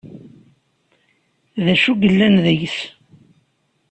D 1.63 1.65
acu 1.73 1.89
ay 1.93 1.99
yellan 2.03 2.35
deg-s? 2.45 2.77